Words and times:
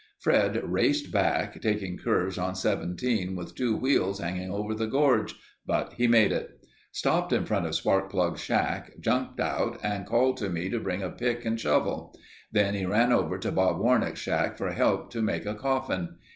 "Fred 0.17 0.59
raced 0.63 1.11
back, 1.11 1.61
taking 1.61 1.95
curves 1.95 2.39
on 2.39 2.55
Seventeen 2.55 3.35
with 3.35 3.53
two 3.53 3.77
wheels 3.77 4.19
hanging 4.19 4.49
over 4.49 4.73
the 4.73 4.87
gorge, 4.87 5.35
but 5.63 5.93
he 5.93 6.07
made 6.07 6.31
it; 6.31 6.65
stopped 6.91 7.31
in 7.31 7.45
front 7.45 7.67
of 7.67 7.73
Sparkplug's 7.75 8.41
shack, 8.43 8.93
jumped 8.99 9.39
out 9.39 9.77
and 9.83 10.07
called 10.07 10.37
to 10.37 10.49
me 10.49 10.69
to 10.69 10.79
bring 10.79 11.03
a 11.03 11.11
pick 11.11 11.45
and 11.45 11.59
shovel. 11.59 12.17
Then 12.51 12.73
he 12.73 12.87
ran 12.87 13.11
over 13.11 13.37
to 13.37 13.51
Bob 13.51 13.77
Warnack's 13.77 14.17
shack 14.17 14.57
for 14.57 14.71
help 14.71 15.11
to 15.11 15.21
make 15.21 15.45
a 15.45 15.53
coffin. 15.53 16.15